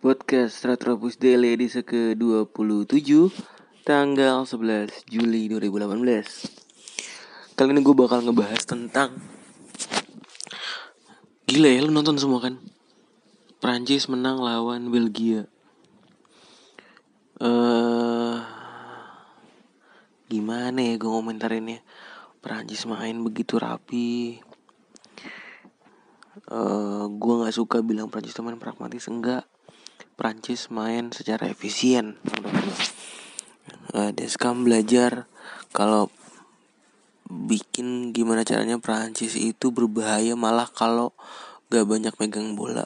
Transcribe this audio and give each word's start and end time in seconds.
Podcast 0.00 0.64
Retropus 0.64 1.20
Daily 1.20 1.52
edisi 1.52 1.84
ke-27 1.84 2.88
Tanggal 3.84 4.48
11 4.48 5.04
Juli 5.04 5.44
2018 5.52 7.52
Kali 7.52 7.68
ini 7.68 7.84
gue 7.84 7.92
bakal 7.92 8.24
ngebahas 8.24 8.64
tentang 8.64 9.20
Gila 11.44 11.68
ya 11.68 11.84
lu 11.84 11.92
nonton 11.92 12.16
semua 12.16 12.40
kan? 12.40 12.56
Prancis 13.60 14.08
menang 14.08 14.40
lawan 14.40 14.88
Belgia. 14.88 15.44
Uh, 17.36 18.40
Gimana 20.32 20.80
ya 20.80 20.96
gue 20.96 21.12
komentarinnya 21.12 21.84
Prancis 22.40 22.88
main 22.88 23.20
begitu 23.20 23.60
rapi. 23.60 24.40
Uh, 26.48 27.04
gue 27.04 27.34
nggak 27.44 27.52
suka 27.52 27.84
bilang 27.84 28.08
Prancis 28.08 28.32
teman 28.32 28.56
pragmatis 28.56 29.04
enggak 29.04 29.44
Prancis 30.20 30.68
main 30.68 31.08
secara 31.16 31.48
efisien. 31.48 32.20
Uh, 33.96 34.12
Deskam 34.12 34.68
belajar 34.68 35.24
kalau 35.72 36.12
bikin 37.24 38.12
gimana 38.12 38.44
caranya 38.44 38.76
Prancis 38.76 39.32
itu 39.32 39.72
berbahaya 39.72 40.36
malah 40.36 40.68
kalau 40.68 41.16
gak 41.72 41.88
banyak 41.88 42.12
megang 42.20 42.52
bola. 42.52 42.84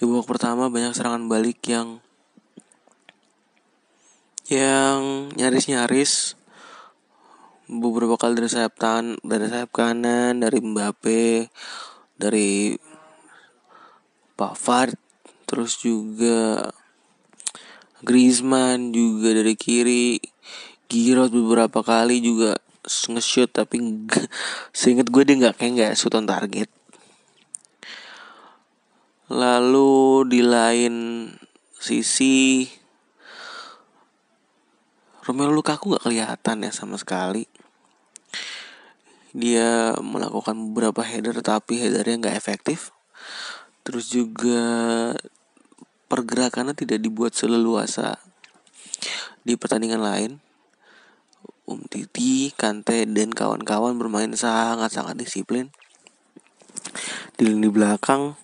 Di 0.00 0.08
babak 0.08 0.24
pertama 0.24 0.72
banyak 0.72 0.96
serangan 0.96 1.28
balik 1.28 1.60
yang 1.68 2.00
yang 4.48 5.28
nyaris-nyaris. 5.36 6.40
Beberapa 7.68 8.16
kali 8.16 8.32
dari 8.32 8.48
sayap 8.48 8.80
tan 8.80 9.20
dari 9.20 9.44
sayap 9.52 9.76
kanan 9.76 10.40
dari 10.40 10.64
Mbappe 10.64 11.52
dari 12.16 12.72
Pavard 14.40 15.05
terus 15.46 15.78
juga 15.78 16.74
Griezmann 18.02 18.92
juga 18.92 19.32
dari 19.32 19.56
kiri. 19.56 20.20
Giroud 20.86 21.34
beberapa 21.34 21.82
kali 21.82 22.22
juga 22.22 22.54
nge-shoot 22.86 23.50
tapi 23.50 24.06
seinget 24.70 25.10
gue 25.10 25.22
dia 25.26 25.34
nggak 25.34 25.56
kayak 25.58 25.72
nggak 25.74 25.92
shoot 25.98 26.14
on 26.14 26.28
target. 26.28 26.70
Lalu 29.26 30.22
di 30.30 30.40
lain 30.46 30.94
sisi 31.74 32.66
Romelu 35.26 35.50
Lukaku 35.50 35.90
nggak 35.90 36.06
kelihatan 36.06 36.62
ya 36.62 36.70
sama 36.70 36.94
sekali. 36.94 37.50
Dia 39.34 39.98
melakukan 39.98 40.54
beberapa 40.70 41.02
header 41.02 41.42
tapi 41.42 41.82
headernya 41.82 42.22
nggak 42.22 42.38
efektif 42.38 42.95
terus 43.86 44.10
juga 44.10 45.14
pergerakannya 46.10 46.74
tidak 46.74 46.98
dibuat 46.98 47.38
seleluasa 47.38 48.18
di 49.46 49.54
pertandingan 49.54 50.02
lain. 50.02 50.32
Um 51.70 51.86
Titi, 51.86 52.50
Kante 52.50 53.06
dan 53.06 53.30
kawan-kawan 53.30 53.94
bermain 53.94 54.34
sangat-sangat 54.34 55.14
disiplin. 55.14 55.70
Di 57.38 57.46
lini 57.46 57.70
belakang. 57.70 58.34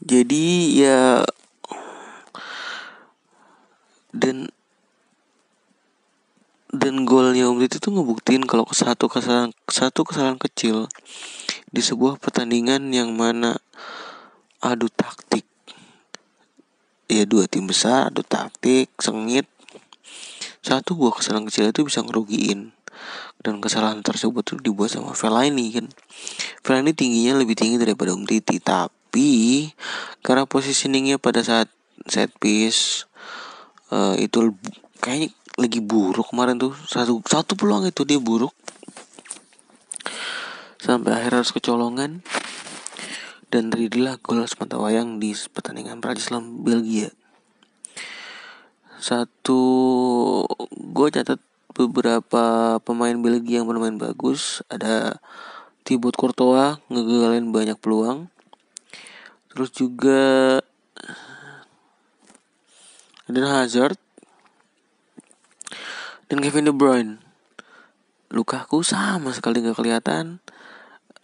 Jadi 0.00 0.80
ya 0.80 1.20
dan 4.16 4.48
dan 6.72 7.04
golnya 7.04 7.52
Om 7.52 7.60
Titi 7.60 7.76
tuh 7.76 7.92
ngebuktiin 7.92 8.48
kalau 8.48 8.64
satu 8.72 9.12
kesalahan 9.12 9.52
satu 9.68 10.08
kesalahan 10.08 10.40
kecil 10.40 10.88
di 11.68 11.84
sebuah 11.84 12.16
pertandingan 12.16 12.88
yang 12.96 13.12
mana 13.12 13.59
adu 14.60 14.92
taktik. 14.92 15.48
Ya 17.10 17.24
dua 17.26 17.48
tim 17.48 17.66
besar 17.66 18.12
adu 18.12 18.20
taktik 18.20 18.92
sengit. 19.00 19.48
Satu 20.60 20.92
buah 20.92 21.16
kesalahan 21.16 21.48
kecil 21.48 21.72
itu 21.72 21.88
bisa 21.88 22.04
ngerugiin. 22.04 22.76
Dan 23.40 23.64
kesalahan 23.64 24.04
tersebut 24.04 24.44
tuh 24.44 24.60
dibuat 24.60 24.92
sama 24.92 25.16
Fellaini 25.16 25.72
kan? 25.72 25.88
Fellaini 26.60 26.92
tingginya 26.92 27.40
lebih 27.40 27.56
tinggi 27.56 27.80
daripada 27.80 28.12
Om 28.12 28.28
Titi. 28.28 28.60
Tapi 28.60 29.72
karena 30.20 30.44
positioningnya 30.44 31.16
pada 31.16 31.40
saat 31.40 31.72
set 32.04 32.28
piece 32.36 33.08
uh, 33.88 34.12
itu 34.20 34.52
kayaknya 35.00 35.32
lagi 35.56 35.80
buruk 35.80 36.28
kemarin 36.28 36.60
tuh. 36.60 36.76
Satu 36.84 37.24
satu 37.24 37.56
peluang 37.56 37.88
itu 37.88 38.04
dia 38.04 38.20
buruk. 38.20 38.52
Sampai 40.76 41.16
akhir 41.16 41.40
harus 41.40 41.52
kecolongan 41.56 42.20
dan 43.50 43.74
terjadilah 43.74 44.22
gol 44.22 44.46
semata 44.46 44.78
wayang 44.78 45.18
di 45.18 45.34
pertandingan 45.34 45.98
Prancis 45.98 46.30
lawan 46.30 46.62
Belgia. 46.62 47.10
Satu 49.02 49.62
gue 50.70 51.08
catat 51.10 51.42
beberapa 51.74 52.78
pemain 52.86 53.18
Belgia 53.18 53.58
yang 53.58 53.66
bermain 53.66 53.98
bagus. 53.98 54.62
Ada 54.70 55.18
Thibaut 55.82 56.14
Courtois 56.14 56.78
ngegalin 56.86 57.50
banyak 57.50 57.74
peluang. 57.82 58.30
Terus 59.50 59.74
juga 59.74 60.22
ada 63.26 63.40
Hazard 63.58 63.98
dan 66.30 66.38
Kevin 66.38 66.70
De 66.70 66.74
Bruyne. 66.74 67.18
Lukaku 68.30 68.86
sama 68.86 69.34
sekali 69.34 69.58
nggak 69.58 69.74
kelihatan 69.74 70.38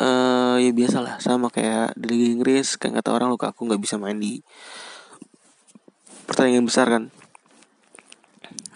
uh, 0.01 0.57
ya 0.61 0.71
biasalah 0.73 1.21
sama 1.21 1.49
kayak 1.49 1.97
di 1.97 2.07
Liga 2.09 2.27
Inggris 2.33 2.77
kayak 2.77 3.01
kata 3.01 3.11
orang 3.13 3.33
Lukaku 3.33 3.69
nggak 3.69 3.81
bisa 3.81 3.97
main 3.97 4.17
di 4.17 4.41
pertandingan 6.29 6.67
besar 6.67 6.87
kan? 6.91 7.05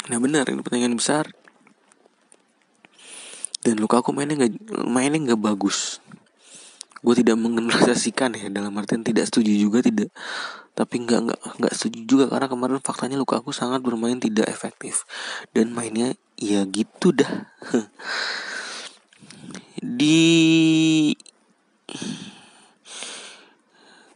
Nah 0.09 0.19
benar 0.19 0.49
ini 0.49 0.63
pertandingan 0.65 0.97
besar. 0.97 1.29
Dan 3.61 3.77
Lukaku 3.77 4.17
mainnya 4.17 4.41
nggak 4.41 4.53
mainnya 4.89 5.33
nggak 5.33 5.41
bagus. 5.41 6.01
Gue 7.01 7.17
tidak 7.17 7.41
mengeneralisasikan 7.41 8.37
ya 8.37 8.53
dalam 8.53 8.77
artian 8.77 9.01
tidak 9.01 9.29
setuju 9.29 9.57
juga 9.57 9.81
tidak 9.81 10.13
tapi 10.71 11.03
nggak 11.05 11.21
nggak 11.29 11.41
nggak 11.61 11.73
setuju 11.77 11.99
juga 12.09 12.25
karena 12.33 12.49
kemarin 12.49 12.81
faktanya 12.81 13.17
Lukaku 13.21 13.53
sangat 13.53 13.85
bermain 13.85 14.17
tidak 14.17 14.49
efektif. 14.49 15.05
Dan 15.53 15.77
mainnya 15.77 16.17
ya 16.41 16.65
gitu 16.65 17.13
dah 17.13 17.53
di 19.81 21.17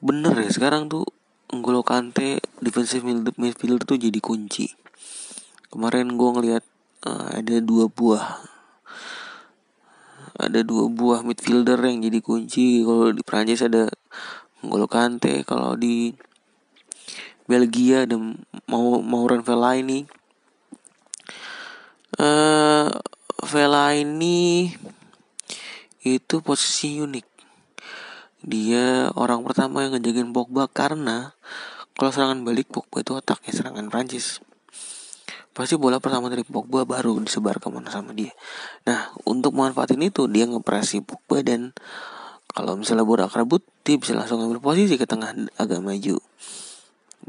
bener 0.04 0.36
ya 0.36 0.52
sekarang 0.52 0.92
tuh 0.92 1.08
N'Golo 1.48 1.80
Kante 1.80 2.44
defensive 2.60 3.06
midfielder 3.40 3.88
tuh 3.88 3.96
jadi 3.96 4.20
kunci. 4.20 4.68
Kemarin 5.72 6.20
gue 6.20 6.30
ngeliat 6.36 6.64
uh, 7.08 7.32
ada 7.32 7.56
dua 7.64 7.88
buah. 7.88 8.44
Ada 10.34 10.66
dua 10.66 10.90
buah 10.92 11.24
midfielder 11.24 11.80
yang 11.80 12.04
jadi 12.04 12.20
kunci. 12.20 12.84
Kalau 12.84 13.14
di 13.14 13.22
Prancis 13.24 13.64
ada 13.64 13.88
N'Golo 14.60 14.84
Kante 14.84 15.46
kalau 15.48 15.78
di 15.78 16.12
Belgia 17.48 18.04
ada 18.04 18.20
mau 18.68 19.00
Mauran 19.00 19.40
Fellaini. 19.40 20.04
Uh, 22.20 22.92
Fellaini 23.44 24.72
itu 26.04 26.44
posisi 26.44 27.00
unik 27.00 27.26
dia 28.44 29.08
orang 29.16 29.40
pertama 29.40 29.80
yang 29.80 29.96
ngejagain 29.96 30.28
Pogba 30.36 30.68
karena 30.68 31.32
kalau 31.96 32.12
serangan 32.12 32.44
balik 32.44 32.68
Pogba 32.68 33.00
itu 33.00 33.16
otaknya 33.16 33.52
serangan 33.56 33.88
Prancis 33.88 34.44
pasti 35.54 35.80
bola 35.80 36.02
pertama 36.02 36.28
dari 36.28 36.44
Pogba 36.44 36.84
baru 36.84 37.16
disebar 37.22 37.62
ke 37.62 37.70
mana 37.70 37.86
sama 37.86 38.10
dia. 38.10 38.34
Nah, 38.90 39.14
untuk 39.22 39.54
memanfaatin 39.54 40.02
itu 40.02 40.26
dia 40.26 40.50
ngepresi 40.50 40.98
Pogba 41.00 41.46
dan 41.46 41.70
kalau 42.50 42.74
misalnya 42.74 43.06
bola 43.06 43.30
kerebut 43.30 43.62
dia 43.86 43.94
bisa 43.94 44.18
langsung 44.18 44.42
ngambil 44.42 44.58
posisi 44.58 44.98
ke 44.98 45.06
tengah 45.06 45.30
agak 45.56 45.78
maju 45.78 46.18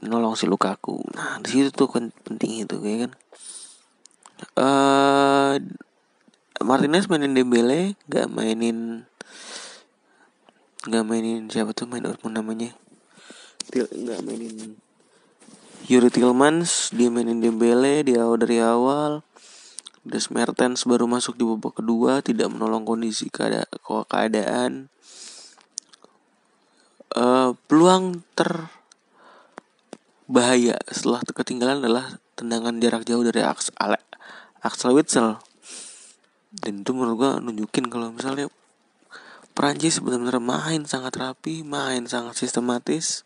nolong 0.04 0.36
si 0.36 0.50
Lukaku. 0.50 1.00
Nah, 1.16 1.40
di 1.40 1.50
situ 1.54 1.70
tuh 1.72 1.88
penting 2.26 2.66
itu 2.68 2.76
kayak 2.82 3.08
kan. 3.08 3.12
Uh, 4.60 5.54
Martinez 6.64 7.12
mainin 7.12 7.36
Dembele, 7.36 8.00
gak 8.08 8.32
mainin 8.32 9.04
gak 10.86 11.04
mainin 11.04 11.52
siapa 11.52 11.76
tuh 11.76 11.84
main 11.90 12.00
Dortmund 12.00 12.40
namanya. 12.40 12.72
Gak 13.74 14.22
mainin. 14.24 14.80
Yuri 15.92 16.08
Tillmans 16.08 16.96
dia 16.96 17.12
mainin 17.12 17.44
Dembele 17.44 18.08
di 18.08 18.16
awal 18.16 18.40
dari 18.40 18.64
awal. 18.64 19.20
Des 20.06 20.30
Mertens 20.32 20.86
baru 20.86 21.10
masuk 21.10 21.36
di 21.36 21.44
babak 21.44 21.82
kedua 21.82 22.22
tidak 22.22 22.54
menolong 22.54 22.86
kondisi 22.88 23.28
keada 23.28 23.66
keadaan. 23.84 24.88
Uh, 27.16 27.58
peluang 27.68 28.24
terbahaya 28.38 28.70
setelah 30.88 31.26
ketinggalan 31.26 31.82
adalah 31.84 32.22
tendangan 32.38 32.78
jarak 32.80 33.08
jauh 33.08 33.24
dari 33.24 33.40
Aks 33.42 33.72
Ale 33.80 33.98
Axel 34.62 34.94
Witsel 34.94 35.40
dan 36.64 36.84
itu 36.84 36.92
menurut 36.96 37.16
gue 37.20 37.32
nunjukin 37.44 37.92
kalau 37.92 38.16
misalnya 38.16 38.48
Prancis 39.56 40.04
benar-benar 40.04 40.44
main 40.44 40.84
sangat 40.84 41.16
rapi 41.16 41.64
main 41.64 42.04
sangat 42.12 42.36
sistematis. 42.36 43.24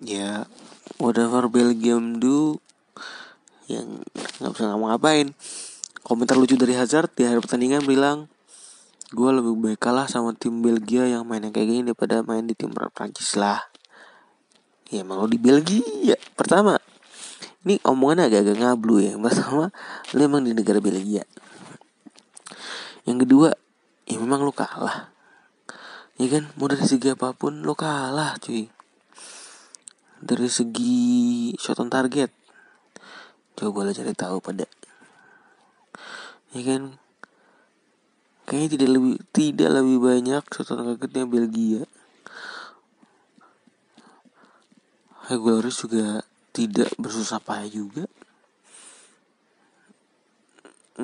Ya 0.00 0.48
whatever 0.96 1.46
Belgium 1.52 2.16
do 2.16 2.56
yang 3.68 4.00
nggak 4.40 4.52
bisa 4.56 4.64
ngapa-ngapain 4.72 5.36
komentar 6.02 6.40
lucu 6.40 6.58
dari 6.58 6.74
Hazard 6.74 7.12
di 7.14 7.28
akhir 7.28 7.44
pertandingan 7.46 7.84
bilang 7.84 8.32
gue 9.12 9.28
lebih 9.28 9.60
baik 9.60 9.78
kalah 9.78 10.08
sama 10.08 10.32
tim 10.32 10.64
Belgia 10.64 11.04
yang 11.04 11.28
mainnya 11.28 11.52
kayak 11.52 11.68
gini 11.68 11.82
daripada 11.92 12.24
main 12.24 12.48
di 12.48 12.56
tim 12.56 12.72
Prancis 12.72 13.36
lah. 13.36 13.60
Ya 14.88 15.04
emang 15.04 15.28
di 15.28 15.36
Belgia 15.36 16.16
pertama. 16.32 16.80
Ini 17.62 17.78
omongannya 17.86 18.26
agak-agak 18.26 18.56
ngablu 18.58 19.04
ya 19.04 19.12
pertama 19.22 19.68
lo 20.16 20.20
emang 20.24 20.42
di 20.42 20.56
negara 20.56 20.80
Belgia 20.80 21.22
yang 23.02 23.18
kedua 23.18 23.50
ya 24.06 24.16
memang 24.18 24.46
lo 24.46 24.54
kalah. 24.54 25.10
Ya 26.20 26.26
kan? 26.30 26.46
Mau 26.54 26.70
dari 26.70 26.86
segi 26.86 27.10
apa 27.10 27.34
pun 27.34 27.66
lo 27.66 27.74
kalah 27.74 28.38
cuy. 28.38 28.70
Dari 30.22 30.46
segi 30.46 31.50
shot 31.58 31.82
on 31.82 31.90
target. 31.90 32.30
Coba 33.58 33.82
lo 33.82 33.90
cari 33.90 34.14
tahu 34.14 34.38
pada. 34.38 34.66
Ya 36.54 36.62
kan? 36.62 37.00
Kayaknya 38.46 38.68
tidak 38.76 38.88
lebih 38.94 39.16
tidak 39.34 39.70
lebih 39.82 39.98
banyak 39.98 40.42
shot 40.46 40.70
on 40.70 40.94
targetnya 40.94 41.26
Belgia. 41.26 41.82
Hugo 45.26 45.58
Lloris 45.58 45.78
juga 45.78 46.26
tidak 46.52 46.92
bersusah 46.98 47.40
payah 47.40 47.70
juga 47.70 48.04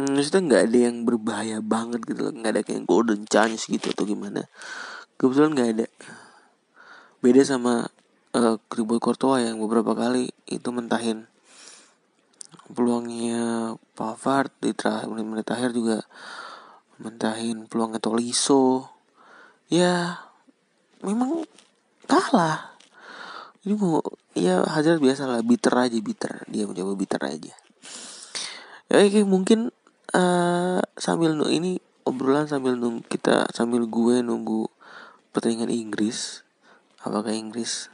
maksudnya 0.06 0.42
nggak 0.46 0.62
ada 0.70 0.78
yang 0.90 0.96
berbahaya 1.02 1.58
banget 1.58 2.04
gitu 2.06 2.30
loh. 2.30 2.32
Nggak 2.34 2.52
ada 2.54 2.62
kayak 2.62 2.82
golden 2.86 3.26
chance 3.26 3.66
gitu 3.66 3.90
atau 3.90 4.04
gimana. 4.06 4.46
Kebetulan 5.18 5.50
nggak 5.56 5.70
ada. 5.74 5.86
Beda 7.18 7.42
sama 7.42 7.90
uh, 8.38 8.56
Kribot 8.70 9.02
Courtois 9.02 9.42
yang 9.42 9.58
beberapa 9.58 9.96
kali 9.96 10.30
itu 10.46 10.68
mentahin 10.70 11.26
peluangnya 12.68 13.74
Pavard 13.96 14.52
di 14.60 14.76
terakhir 14.76 15.08
menit-menit 15.08 15.48
akhir 15.48 15.72
juga 15.72 16.04
mentahin 17.00 17.66
peluangnya 17.66 17.98
Tolisso. 17.98 18.92
Ya 19.72 20.22
memang 21.02 21.44
kalah. 22.06 22.76
Ini 23.66 23.74
mau 23.74 24.00
ya 24.32 24.64
Hazard 24.64 25.02
biasa 25.02 25.26
lah 25.26 25.42
bitter 25.42 25.74
aja 25.74 25.98
bitter. 25.98 26.46
Dia 26.46 26.64
mencoba 26.64 26.92
bitter 26.94 27.22
aja. 27.26 27.54
Ya 28.88 29.04
oke 29.04 29.20
mungkin 29.28 29.68
uh, 30.18 30.82
sambil 30.98 31.38
nunggu 31.38 31.54
ini 31.54 31.72
obrolan 32.02 32.50
sambil 32.50 32.74
nunggu 32.74 33.06
kita 33.06 33.46
sambil 33.54 33.86
gue 33.86 34.20
nunggu 34.20 34.66
pertandingan 35.30 35.70
Inggris. 35.70 36.42
Apakah 36.98 37.30
Inggris? 37.30 37.86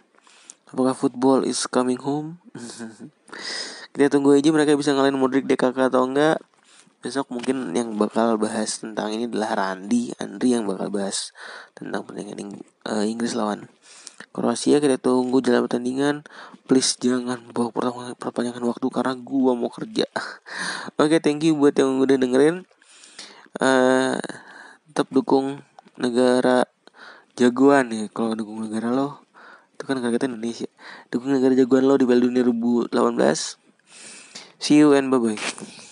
Apakah 0.72 0.96
football 0.96 1.44
is 1.44 1.68
coming 1.68 2.00
home? 2.00 2.40
Kita 3.94 4.10
tunggu 4.10 4.34
aja 4.34 4.50
mereka 4.50 4.74
bisa 4.74 4.90
ngalahin 4.90 5.14
Modric 5.14 5.46
DKK 5.46 5.92
atau 5.92 6.02
enggak. 6.08 6.42
Besok 7.04 7.30
mungkin 7.30 7.70
yang 7.76 7.94
bakal 8.00 8.40
bahas 8.40 8.80
tentang 8.80 9.12
ini 9.12 9.28
adalah 9.28 9.54
Randy 9.54 10.16
Andri 10.16 10.56
yang 10.56 10.64
bakal 10.64 10.88
bahas 10.88 11.36
tentang 11.76 12.08
pertandingan 12.08 12.64
uh, 12.88 13.04
Inggris 13.04 13.36
lawan 13.36 13.68
Kroasia 14.34 14.82
kita 14.82 14.98
tunggu 14.98 15.40
dalam 15.44 15.66
pertandingan. 15.66 16.26
Please 16.66 16.98
jangan 16.98 17.40
bawa 17.54 17.70
perpanjangan 18.18 18.64
waktu 18.64 18.86
karena 18.90 19.14
gua 19.18 19.52
mau 19.54 19.70
kerja. 19.70 20.06
Oke 21.00 21.16
okay, 21.16 21.20
thank 21.20 21.42
you 21.46 21.54
buat 21.54 21.74
yang 21.74 22.00
udah 22.00 22.16
dengerin. 22.18 22.66
Uh, 23.62 24.18
tetap 24.90 25.10
dukung 25.14 25.62
negara 25.94 26.66
jagoan 27.38 27.90
ya. 27.90 28.04
Kalau 28.10 28.34
dukung 28.34 28.62
negara 28.62 28.90
lo 28.90 29.22
itu 29.74 29.84
kan 29.90 29.98
kita 29.98 30.30
Indonesia. 30.30 30.70
Dukung 31.10 31.34
negara 31.34 31.54
jagoan 31.54 31.86
lo 31.86 31.98
di 31.98 32.06
Piala 32.06 32.22
Dunia 32.22 32.42
2018 32.46 33.64
see 34.64 34.78
you 34.78 34.94
and 34.94 35.10
bye 35.10 35.18
bye 35.18 35.83